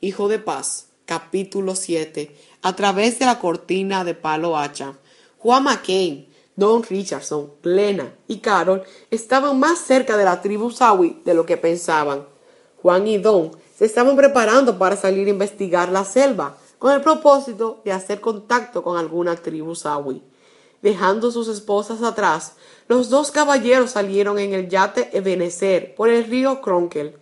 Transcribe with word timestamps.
hijo 0.00 0.28
de 0.28 0.38
paz. 0.38 0.86
Capítulo 1.04 1.74
7. 1.74 2.34
A 2.62 2.76
través 2.76 3.18
de 3.18 3.26
la 3.26 3.38
cortina 3.38 4.04
de 4.04 4.14
palo 4.14 4.56
hacha. 4.56 4.94
Juan 5.38 5.64
McCain, 5.64 6.28
Don 6.56 6.82
Richardson, 6.82 7.52
Lena 7.62 8.14
y 8.28 8.38
Carol 8.38 8.82
estaban 9.10 9.58
más 9.58 9.78
cerca 9.78 10.16
de 10.16 10.24
la 10.24 10.40
tribu 10.40 10.70
Sawi 10.70 11.20
de 11.24 11.34
lo 11.34 11.44
que 11.44 11.56
pensaban. 11.56 12.26
Juan 12.82 13.06
y 13.06 13.18
Don 13.18 13.50
se 13.76 13.84
estaban 13.84 14.16
preparando 14.16 14.78
para 14.78 14.96
salir 14.96 15.26
a 15.26 15.30
investigar 15.30 15.90
la 15.90 16.04
selva, 16.04 16.56
con 16.78 16.92
el 16.92 17.02
propósito 17.02 17.82
de 17.84 17.92
hacer 17.92 18.20
contacto 18.20 18.82
con 18.82 18.96
alguna 18.96 19.36
tribu 19.36 19.74
Sawi. 19.74 20.22
Dejando 20.80 21.30
sus 21.30 21.48
esposas 21.48 22.02
atrás, 22.02 22.54
los 22.88 23.10
dos 23.10 23.30
caballeros 23.30 23.90
salieron 23.90 24.38
en 24.38 24.54
el 24.54 24.68
yate 24.68 25.10
Ebenezer 25.12 25.94
por 25.94 26.08
el 26.08 26.24
río 26.24 26.62
Cronkel. 26.62 27.16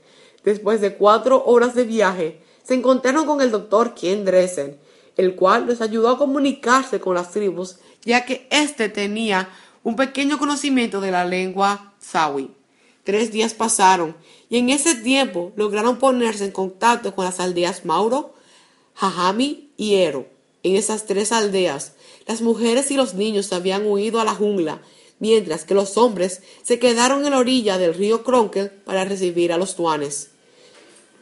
Después 0.45 0.81
de 0.81 0.95
cuatro 0.95 1.43
horas 1.45 1.75
de 1.75 1.85
viaje, 1.85 2.41
se 2.69 2.75
encontraron 2.75 3.25
con 3.25 3.41
el 3.41 3.51
doctor 3.51 3.95
Ken 3.95 4.27
Dresen, 4.27 4.79
el 5.17 5.37
cual 5.37 5.67
les 5.69 5.81
ayudó 5.81 6.11
a 6.11 6.19
comunicarse 6.19 7.01
con 7.01 7.15
las 7.15 7.31
tribus, 7.31 7.77
ya 8.05 8.27
que 8.27 8.47
éste 8.51 8.91
tenía 8.91 9.49
un 9.83 9.97
pequeño 9.97 10.39
conocimiento 10.39 11.01
de 11.01 11.11
la 11.11 11.25
lengua 11.25 11.95
Sawi. 11.99 12.51
Tres 13.05 13.33
días 13.33 13.55
pasaron 13.55 14.15
y 14.51 14.59
en 14.59 14.69
ese 14.69 14.95
tiempo 14.97 15.51
lograron 15.57 15.97
ponerse 15.97 16.45
en 16.45 16.51
contacto 16.51 17.15
con 17.15 17.25
las 17.25 17.41
aldeas 17.41 17.87
Mauro, 17.87 18.35
Jajami 18.97 19.71
y 19.79 19.95
Ero. 19.95 20.27
En 20.63 20.77
esas 20.77 21.07
tres 21.07 21.33
aldeas, 21.33 21.95
las 22.27 22.43
mujeres 22.43 22.91
y 22.91 22.97
los 22.97 23.15
niños 23.15 23.51
habían 23.55 23.87
huido 23.87 24.21
a 24.21 24.25
la 24.25 24.35
jungla, 24.35 24.83
mientras 25.21 25.65
que 25.65 25.73
los 25.73 25.97
hombres 25.97 26.43
se 26.63 26.79
quedaron 26.79 27.25
en 27.25 27.31
la 27.31 27.39
orilla 27.39 27.79
del 27.79 27.95
río 27.95 28.25
Cronkel 28.25 28.69
para 28.69 29.07
recibir 29.07 29.55
a 29.55 29.57
los 29.57 29.75
tuanes. 29.75 30.33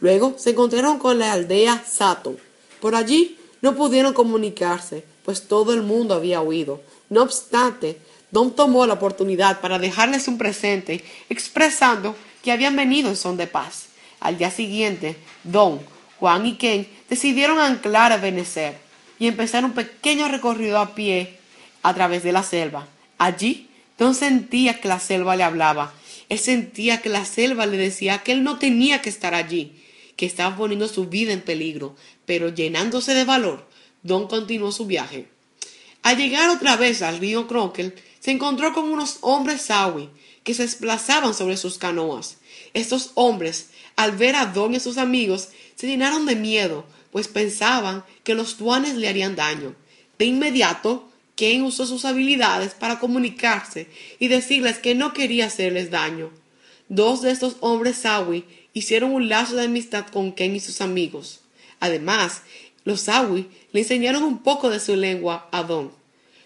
Luego 0.01 0.35
se 0.39 0.51
encontraron 0.51 0.99
con 0.99 1.19
la 1.19 1.33
aldea 1.33 1.83
Sato. 1.87 2.37
Por 2.81 2.95
allí 2.95 3.39
no 3.63 3.75
pudieron 3.75 4.13
comunicarse, 4.13 5.05
pues 5.25 5.49
todo 5.49 5.73
el 5.73 5.83
mundo 5.83 6.15
había 6.15 6.41
huido. 6.41 6.81
No 7.09 7.23
obstante, 7.23 7.99
Don 8.31 8.55
tomó 8.55 8.87
la 8.87 8.95
oportunidad 8.95 9.61
para 9.61 9.79
dejarles 9.79 10.29
un 10.29 10.39
presente, 10.39 11.05
expresando 11.29 12.15
que 12.43 12.53
habían 12.53 12.77
venido 12.77 13.09
en 13.09 13.17
son 13.17 13.37
de 13.37 13.47
paz. 13.47 13.87
Al 14.21 14.39
día 14.39 14.51
siguiente, 14.51 15.17
Don, 15.45 15.81
Juan 16.19 16.47
y 16.47 16.57
Ken 16.57 16.87
decidieron 17.09 17.59
anclar 17.59 18.13
a 18.13 18.17
Benecer 18.17 18.79
y 19.19 19.27
empezar 19.27 19.65
un 19.65 19.73
pequeño 19.73 20.29
recorrido 20.29 20.79
a 20.79 20.95
pie 20.95 21.39
a 21.83 21.95
través 21.95 22.23
de 22.23 22.33
la 22.33 22.43
selva. 22.43 22.87
Allí, 23.19 23.71
Don 23.99 24.15
sentía 24.15 24.81
que 24.81 24.89
la 24.89 25.01
selva 25.01 25.37
le 25.37 25.45
hablaba. 25.45 25.93
Él 26.29 26.39
sentía 26.39 27.01
que 27.01 27.09
la 27.09 27.25
selva 27.25 27.67
le 27.67 27.77
decía 27.77 28.19
que 28.19 28.33
él 28.33 28.43
no 28.43 28.59
tenía 28.59 29.01
que 29.01 29.09
estar 29.09 29.35
allí, 29.35 29.83
que 30.17 30.27
estaba 30.27 30.57
poniendo 30.57 30.89
su 30.89 31.07
vida 31.07 31.33
en 31.33 31.43
peligro, 31.43 31.95
pero 32.25 32.49
llenándose 32.49 33.15
de 33.15 33.25
valor, 33.25 33.67
Don 34.03 34.29
continuó 34.29 34.73
su 34.73 34.87
viaje. 34.87 35.29
Al 36.03 36.17
llegar 36.17 36.51
otra 36.51 36.77
vez 36.77 37.03
al 37.03 37.19
río 37.19 37.47
Cronkel, 37.47 37.95
se 38.21 38.31
encontró 38.31 38.73
con 38.73 38.91
unos 38.91 39.19
hombres 39.21 39.63
sawi 39.63 40.09
que 40.45 40.55
se 40.55 40.63
desplazaban 40.63 41.35
sobre 41.35 41.57
sus 41.57 41.79
canoas. 41.79 42.39
Estos 42.75 43.11
hombres, 43.15 43.71
al 43.97 44.13
ver 44.13 44.37
a 44.37 44.47
Don 44.47 44.73
y 44.73 44.77
a 44.77 44.81
sus 44.81 44.99
amigos, 44.99 45.49
se 45.75 45.89
llenaron 45.89 46.25
de 46.25 46.37
miedo, 46.37 46.87
pues 47.11 47.29
pensaban 47.29 48.05
que 48.23 48.35
los 48.35 48.57
tuanes 48.57 48.95
le 48.95 49.09
harían 49.09 49.37
daño. 49.37 49.75
De 50.19 50.25
inmediato, 50.25 51.09
Ken 51.35 51.63
usó 51.63 51.87
sus 51.87 52.05
habilidades 52.05 52.75
para 52.75 52.99
comunicarse 52.99 53.89
y 54.19 54.29
decirles 54.29 54.79
que 54.79 54.95
no 54.95 55.13
quería 55.13 55.47
hacerles 55.47 55.91
daño. 55.91 56.31
Dos 56.89 57.23
de 57.23 57.33
estos 57.33 57.57
hombres 57.61 57.97
sawi 57.97 58.45
hicieron 58.77 59.13
un 59.13 59.31
lazo 59.31 59.57
de 59.57 59.65
amistad 59.65 60.05
con 60.13 60.33
Ken 60.33 60.55
y 60.55 60.61
sus 60.61 60.83
amigos. 60.83 61.41
Además, 61.81 62.43
los 62.85 63.01
Sawi 63.01 63.49
le 63.73 63.81
enseñaron 63.81 64.23
un 64.23 64.43
poco 64.43 64.69
de 64.69 64.81
su 64.81 64.97
lengua 64.97 65.49
a 65.51 65.63
Don. 65.63 65.91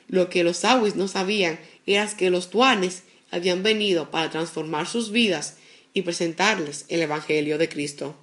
Lo 0.07 0.31
que 0.31 0.45
los 0.45 0.59
Sawis 0.59 0.95
no 0.95 1.09
sabían 1.09 1.59
era 1.87 2.07
que 2.17 2.31
los 2.31 2.49
Tuanes 2.49 3.03
habían 3.33 3.65
venido 3.65 4.13
para 4.13 4.31
transformar 4.31 4.87
sus 4.87 5.11
vidas 5.11 5.57
y 5.93 6.03
presentarles 6.03 6.85
el 6.89 7.03
Evangelio 7.03 7.59
de 7.59 7.69
Cristo. 7.69 8.15